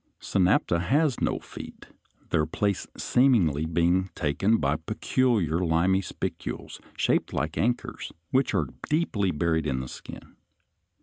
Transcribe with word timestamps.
Synapta 0.19 0.79
has 0.81 1.21
no 1.21 1.37
feet, 1.37 1.85
their 2.31 2.47
place 2.47 2.87
seemingly 2.97 3.67
being 3.67 4.09
taken 4.15 4.57
by 4.57 4.77
peculiar 4.77 5.59
limy 5.59 6.01
spicules, 6.01 6.79
shaped 6.97 7.33
like 7.33 7.55
anchors 7.55 8.07
(Fig. 8.07 8.07
59), 8.07 8.15
which 8.31 8.53
are 8.55 8.67
deeply 8.89 9.29
buried 9.29 9.67
in 9.67 9.79
the 9.79 9.87
skin. 9.87 10.37